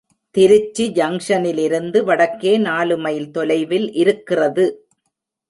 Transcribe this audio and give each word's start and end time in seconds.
திருச்சி 0.35 0.85
ஜங்ஷனிலிருந்து 0.95 1.99
வடக்கே 2.03 2.57
நாலுமைல் 2.57 3.29
தொலைவில் 3.31 3.87
இருக்கிறது. 3.93 4.65